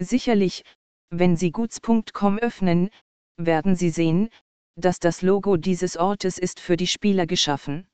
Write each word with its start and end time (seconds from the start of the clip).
Sicherlich, 0.00 0.62
wenn 1.10 1.36
Sie 1.36 1.50
Guts.com 1.50 2.38
öffnen, 2.38 2.90
werden 3.36 3.74
Sie 3.74 3.90
sehen, 3.90 4.28
dass 4.76 5.00
das 5.00 5.22
Logo 5.22 5.56
dieses 5.56 5.96
Ortes 5.96 6.38
ist 6.38 6.60
für 6.60 6.76
die 6.76 6.86
Spieler 6.86 7.26
geschaffen. 7.26 7.88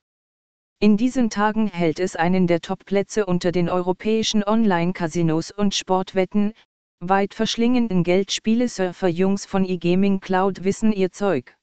In 0.79 0.97
diesen 0.97 1.29
Tagen 1.29 1.67
hält 1.67 1.99
es 1.99 2.15
einen 2.15 2.45
der 2.45 2.61
Top-Plätze 2.61 3.25
unter 3.25 3.51
den 3.51 3.69
europäischen 3.69 4.43
Online-Casinos 4.43 5.49
und 5.51 5.73
Sportwetten, 5.73 6.53
weit 6.99 7.33
verschlingenden 7.33 8.03
Geldspiele-Surfer-Jungs 8.03 9.45
von 9.45 9.65
eGaming 9.65 10.19
Cloud 10.19 10.63
wissen 10.63 10.91
ihr 10.91 11.11
Zeug. 11.11 11.57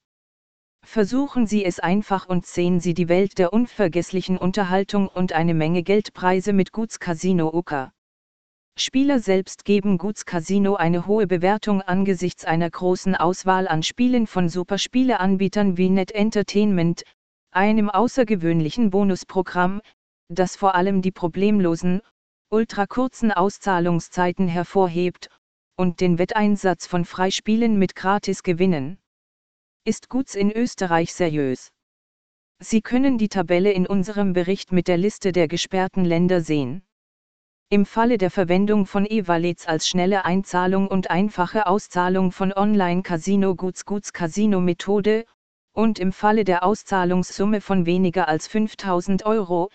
Versuchen 0.85 1.47
Sie 1.47 1.65
es 1.65 1.79
einfach 1.79 2.29
und 2.29 2.47
sehen 2.47 2.81
Sie 2.81 2.95
die 2.95 3.09
Welt 3.09 3.39
der 3.39 3.53
unvergesslichen 3.53 4.39
Unterhaltung 4.39 5.07
und 5.07 5.33
eine 5.33 5.55
Menge 5.55 5.85
Geldpreise 5.85 6.53
mit 6.53 6.73
Guts 6.73 6.99
Casino 6.99 7.55
Oka. 7.55 7.93
Spieler 8.84 9.20
selbst 9.20 9.64
geben 9.64 9.96
Guts 9.96 10.27
Casino 10.27 10.75
eine 10.75 11.07
hohe 11.07 11.27
Bewertung 11.27 11.82
angesichts 11.82 12.44
einer 12.44 12.68
großen 12.68 13.14
Auswahl 13.14 13.68
an 13.68 13.82
Spielen 13.82 14.26
von 14.26 14.49
Superspieleanbietern 14.49 15.76
wie 15.76 15.89
Net 15.89 16.11
Entertainment, 16.13 17.04
einem 17.53 17.90
außergewöhnlichen 17.90 18.90
Bonusprogramm, 18.90 19.82
das 20.29 20.57
vor 20.57 20.75
allem 20.75 21.00
die 21.00 21.13
problemlosen, 21.13 22.00
ultrakurzen 22.50 23.30
Auszahlungszeiten 23.30 24.49
hervorhebt, 24.49 25.29
und 25.77 26.00
den 26.00 26.18
Wetteinsatz 26.18 26.86
von 26.86 27.04
Freispielen 27.04 27.79
mit 27.79 27.94
Gratisgewinnen. 27.94 28.99
Ist 29.85 30.08
Guts 30.08 30.35
in 30.35 30.50
Österreich 30.50 31.13
seriös? 31.13 31.71
Sie 32.58 32.80
können 32.80 33.19
die 33.19 33.28
Tabelle 33.28 33.72
in 33.72 33.86
unserem 33.86 34.33
Bericht 34.33 34.72
mit 34.72 34.89
der 34.89 34.97
Liste 34.97 35.33
der 35.33 35.47
gesperrten 35.47 36.05
Länder 36.05 36.41
sehen. 36.41 36.83
Im 37.72 37.86
Falle 37.86 38.19
der 38.19 38.31
Verwendung 38.31 38.84
von 38.84 39.06
E-Wallets 39.06 39.67
als 39.67 39.89
schnelle 39.89 40.27
Einzahlung 40.27 40.89
und 40.89 41.11
einfache 41.11 41.67
Auszahlung 41.67 42.30
von 42.30 42.53
Online-Casino 42.53 43.55
Guts 43.55 43.86
Guts 43.86 44.12
Casino 44.12 44.60
Methode, 44.60 45.24
und 45.72 45.98
im 45.98 46.12
Falle 46.12 46.44
der 46.44 46.64
Auszahlungssumme 46.64 47.62
von 47.62 47.86
weniger 47.86 48.28
als 48.28 48.47
5000 48.47 49.24
Euro, 49.24 49.70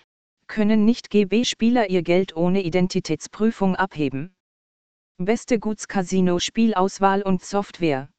können 0.46 0.84
nicht 0.84 1.10
GB-Spieler 1.10 1.90
ihr 1.90 2.02
Geld 2.02 2.36
ohne 2.36 2.62
Identitätsprüfung 2.62 3.74
abheben. 3.74 4.32
Beste 5.16 5.58
Guts 5.58 5.88
Casino 5.88 6.38
Spielauswahl 6.38 7.22
und 7.22 7.42
Software. 7.42 8.10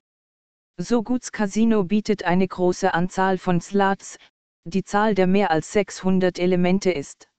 So 0.76 1.04
Guts 1.04 1.32
Casino 1.32 1.86
bietet 1.86 2.24
eine 2.26 2.50
große 2.50 2.94
Anzahl 2.94 3.38
von 3.38 3.62
Slots, 3.62 4.18
die 4.66 4.84
Zahl 4.84 5.16
der 5.16 5.28
mehr 5.28 5.52
als 5.52 5.72
600 5.72 6.38
Elemente 6.38 6.92
ist. 6.92 7.30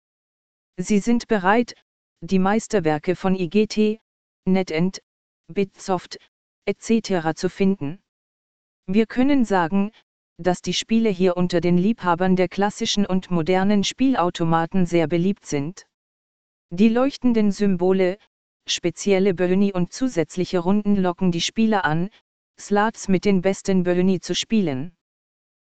Sie 0.78 1.00
sind 1.00 1.28
bereit, 1.28 1.74
die 2.22 2.38
Meisterwerke 2.38 3.16
von 3.16 3.34
IGT, 3.34 3.98
NetEnt, 4.44 5.00
Bitsoft, 5.48 6.18
etc. 6.66 7.34
zu 7.34 7.48
finden. 7.48 8.00
Wir 8.86 9.06
können 9.06 9.44
sagen, 9.44 9.90
dass 10.36 10.62
die 10.62 10.74
Spiele 10.74 11.08
hier 11.08 11.36
unter 11.36 11.60
den 11.60 11.78
Liebhabern 11.78 12.36
der 12.36 12.48
klassischen 12.48 13.06
und 13.06 13.30
modernen 13.30 13.84
Spielautomaten 13.84 14.86
sehr 14.86 15.06
beliebt 15.06 15.46
sind. 15.46 15.86
Die 16.70 16.88
leuchtenden 16.88 17.52
Symbole, 17.52 18.18
spezielle 18.66 19.34
Böhni 19.34 19.72
und 19.72 19.92
zusätzliche 19.92 20.60
Runden 20.60 20.96
locken 20.96 21.32
die 21.32 21.40
Spieler 21.40 21.84
an, 21.84 22.10
Slots 22.58 23.08
mit 23.08 23.24
den 23.24 23.40
besten 23.40 23.82
Böhni 23.82 24.20
zu 24.20 24.34
spielen. 24.34 24.94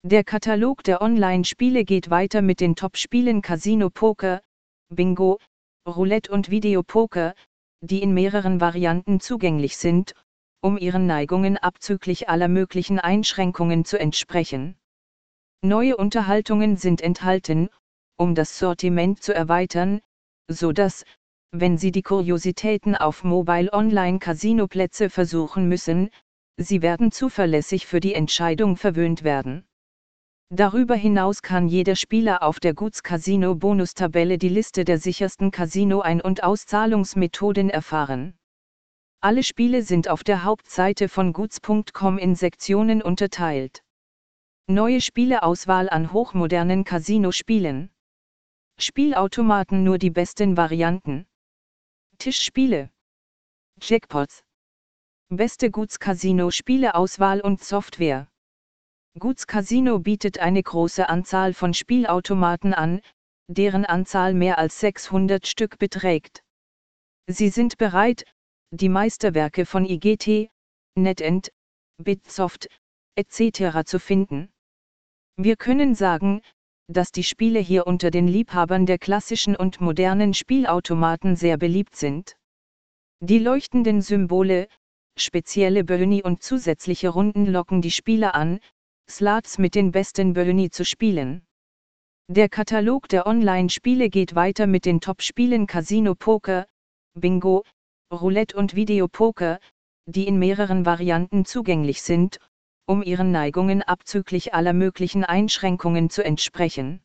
Der 0.04 0.24
Katalog 0.24 0.84
der 0.84 1.02
Online-Spiele 1.02 1.84
geht 1.84 2.12
weiter 2.12 2.44
mit 2.44 2.59
den 2.59 2.76
Top-Spielen 2.76 3.42
Casino 3.42 3.90
Poker, 3.90 4.42
Bingo, 4.90 5.40
Roulette 5.88 6.31
und 6.31 6.50
Videopoker, 6.50 7.36
die 7.81 8.02
in 8.02 8.14
mehreren 8.14 8.59
Varianten 8.59 9.19
zugänglich 9.19 9.78
sind, 9.78 10.14
um 10.61 10.78
ihren 10.80 11.05
Neigungen 11.05 11.58
abzüglich 11.58 12.28
aller 12.28 12.47
möglichen 12.47 13.00
Einschränkungen 13.00 13.86
zu 13.86 14.00
entsprechen. 14.00 14.75
Neue 15.61 15.95
Unterhaltungen 15.95 16.78
sind 16.78 17.02
enthalten, 17.02 17.69
um 18.18 18.34
das 18.34 18.57
Sortiment 18.57 19.22
zu 19.22 19.35
erweitern, 19.35 20.01
so 20.47 20.72
dass, 20.72 21.06
wenn 21.51 21.78
Sie 21.78 21.91
die 21.91 22.01
Kuriositäten 22.01 22.95
auf 22.95 23.24
Mobile 23.24 23.72
Online 23.72 24.19
Casino 24.19 24.68
Plätze 24.68 25.09
versuchen 25.09 25.69
müssen, 25.69 26.09
Sie 26.57 26.81
werden 26.81 27.12
zuverlässig 27.12 27.85
für 27.85 28.00
die 28.00 28.13
Entscheidung 28.13 28.78
verwöhnt 28.78 29.24
werden. 29.24 29.68
Darüber 30.50 30.95
hinaus 30.95 31.41
kann 31.41 31.67
jeder 31.67 31.95
Spieler 31.95 32.44
auf 32.44 32.59
der 32.59 32.75
Guts 32.75 33.01
Casino 33.01 33.56
Bonustabelle 33.56 34.38
die 34.38 34.50
Liste 34.50 34.85
der 34.85 35.00
sichersten 35.00 35.50
Casino-Ein- 35.50 36.22
und 36.22 36.44
Auszahlungsmethoden 36.44 37.72
erfahren. 37.72 38.38
Alle 39.22 39.41
Spiele 39.41 39.81
sind 39.81 40.07
auf 40.07 40.23
der 40.23 40.44
Hauptseite 40.44 41.09
von 41.09 41.33
Guts.com 41.33 42.19
in 42.19 42.35
Sektionen 42.35 43.01
unterteilt. 43.01 43.83
Neue 44.67 45.01
Spieleauswahl 45.01 45.89
an 45.89 46.13
hochmodernen 46.13 46.83
Casino-Spielen. 46.83 47.89
Spielautomaten 48.77 49.83
nur 49.83 49.97
die 49.97 50.12
besten 50.12 50.57
Varianten. 50.57 51.25
Tischspiele. 52.19 52.91
Jackpots. 53.81 54.44
Beste 55.29 55.72
Guts 55.72 56.00
Casino 56.00 56.51
Spieleauswahl 56.51 57.41
und 57.41 57.63
Software. 57.63 58.27
Guts 59.18 59.48
Casino 59.48 60.00
bietet 60.00 60.40
eine 60.40 60.62
große 60.62 61.08
Anzahl 61.08 61.53
von 61.53 61.74
Spielautomaten 61.74 62.74
an, 62.74 63.00
deren 63.48 63.86
Anzahl 63.86 64.34
mehr 64.34 64.58
als 64.58 64.81
600 64.81 65.48
Stück 65.48 65.78
beträgt. 65.80 66.44
Sie 67.28 67.48
sind 67.48 67.78
bereit, 67.78 68.25
die 68.72 68.90
Meisterwerke 68.90 69.66
von 69.66 69.86
IGT, 69.86 70.50
NetEnt, 70.98 71.50
Bitsoft, 71.98 72.68
etc. 73.16 73.86
zu 73.86 74.00
finden. 74.00 74.50
Wir 75.38 75.56
können 75.56 75.96
sagen, 75.96 76.42
dass 76.88 77.14
die 77.14 77.24
Spiele 77.24 77.59
hier 77.59 77.88
unter 77.88 78.12
den 78.12 78.28
Liebhabern 78.28 78.86
der 78.86 79.00
klassischen 79.00 79.56
und 79.56 79.80
modernen 79.80 80.34
Spielautomaten 80.34 81.38
sehr 81.38 81.58
beliebt 81.58 81.96
sind. 81.96 82.36
Die 83.22 83.40
leuchtenden 83.40 84.02
Symbole, 84.02 84.68
spezielle 85.18 85.86
Böhni 85.86 86.22
und 86.22 86.44
zusätzliche 86.44 87.08
Runden 87.08 87.46
locken 87.46 87.81
die 87.81 87.92
Spieler 87.92 88.36
an, 88.36 88.59
Slots 89.10 89.58
mit 89.60 89.76
den 89.76 89.92
besten 89.92 90.34
Böhni 90.34 90.70
zu 90.72 90.84
spielen. 90.84 91.46
Der 92.28 92.50
Katalog 92.50 93.08
der 93.08 93.28
Online-Spiele 93.28 94.10
geht 94.10 94.36
weiter 94.36 94.68
mit 94.68 94.86
den 94.86 95.00
Top-Spielen 95.00 95.68
Casino 95.68 96.16
Poker, 96.16 96.66
Bingo, 97.14 97.64
Roulette 98.12 98.58
und 98.58 98.76
Videopoker, 98.76 99.60
die 100.06 100.28
in 100.28 100.38
mehreren 100.38 100.86
Varianten 100.86 101.46
zugänglich 101.46 102.02
sind, 102.02 102.40
um 102.88 103.04
ihren 103.04 103.32
Neigungen 103.32 103.84
abzüglich 103.84 104.54
aller 104.54 104.74
möglichen 104.74 105.24
Einschränkungen 105.24 106.10
zu 106.10 106.24
entsprechen. 106.24 107.02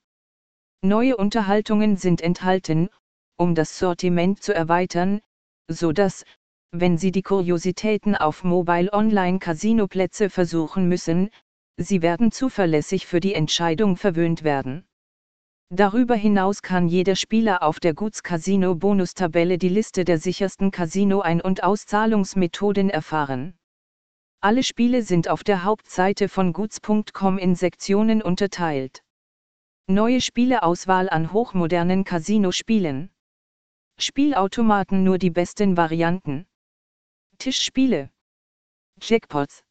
Neue 0.83 1.17
Unterhaltungen 1.17 1.97
sind 1.97 2.23
enthalten, 2.23 2.89
um 3.37 3.55
das 3.55 3.79
Sortiment 3.79 4.43
zu 4.43 4.55
erweitern, 4.55 5.21
so 5.69 5.93
dass, 5.93 6.25
wenn 6.73 6.99
Sie 6.99 7.13
die 7.13 7.23
Kuriositäten 7.23 8.17
auf 8.17 8.43
Mobile 8.43 8.93
Online 8.93 9.39
Casino 9.39 9.87
Plätze 9.87 10.31
versuchen 10.31 10.89
müssen, 10.89 11.31
Sie 11.83 12.03
werden 12.03 12.31
zuverlässig 12.31 13.07
für 13.07 13.21
die 13.21 13.33
Entscheidung 13.33 13.97
verwöhnt 13.97 14.45
werden. 14.45 14.85
Darüber 15.71 16.15
hinaus 16.15 16.61
kann 16.61 16.89
jeder 16.89 17.17
Spieler 17.17 17.63
auf 17.63 17.81
der 17.81 17.95
Guts 17.95 18.23
Casino 18.23 18.75
Bonustabelle 18.75 19.57
die 19.57 19.71
Liste 19.71 20.05
der 20.05 20.19
sichersten 20.19 20.73
Casino-Ein- 20.73 21.41
und 21.41 21.63
Auszahlungsmethoden 21.63 22.91
erfahren. 22.91 23.57
Alle 24.43 24.63
Spiele 24.63 25.03
sind 25.03 25.29
auf 25.29 25.43
der 25.43 25.65
Hauptseite 25.65 26.29
von 26.29 26.53
Guts.com 26.53 27.39
in 27.39 27.55
Sektionen 27.55 28.21
unterteilt. 28.21 29.03
Neue 29.87 30.21
Spieleauswahl 30.21 31.09
an 31.09 31.33
hochmodernen 31.33 32.05
Casino-Spielen. 32.05 33.11
Spielautomaten 33.99 35.03
nur 35.03 35.17
die 35.17 35.31
besten 35.31 35.79
Varianten. 35.79 36.47
Tischspiele. 37.39 38.11
Jackpots. 39.01 39.65